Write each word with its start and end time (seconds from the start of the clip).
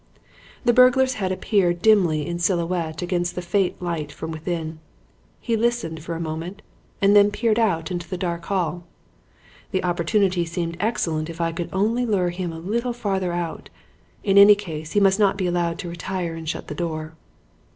"The 0.65 0.73
burglar's 0.73 1.13
head 1.21 1.31
appeared 1.31 1.83
dimly 1.83 2.25
in 2.25 2.39
silhouette 2.39 3.03
against 3.03 3.35
the 3.35 3.41
faint 3.43 3.79
light 3.79 4.11
from 4.11 4.31
within. 4.31 4.79
He 5.39 5.55
listened 5.55 6.01
for 6.01 6.15
a 6.15 6.19
moment 6.19 6.63
and 7.03 7.15
then 7.15 7.29
peered 7.29 7.59
out 7.59 7.91
into 7.91 8.09
the 8.09 8.17
dark 8.17 8.43
hall. 8.45 8.87
The 9.69 9.83
opportunity 9.83 10.43
seemed 10.43 10.75
excellent 10.79 11.29
if 11.29 11.39
I 11.39 11.51
could 11.51 11.69
only 11.71 12.07
lure 12.07 12.31
him 12.31 12.51
a 12.51 12.57
little 12.57 12.93
farther 12.93 13.31
out. 13.31 13.69
In 14.23 14.39
any 14.39 14.55
case, 14.55 14.93
he 14.93 14.99
must 14.99 15.19
not 15.19 15.37
be 15.37 15.45
allowed 15.45 15.77
to 15.77 15.89
retire 15.89 16.33
and 16.33 16.49
shut 16.49 16.67
the 16.67 16.73
door. 16.73 17.13